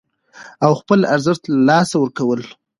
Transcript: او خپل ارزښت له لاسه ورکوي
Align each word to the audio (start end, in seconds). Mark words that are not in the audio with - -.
او 0.65 0.71
خپل 0.81 0.99
ارزښت 1.13 1.43
له 1.47 1.55
لاسه 1.67 1.95
ورکوي 1.99 2.43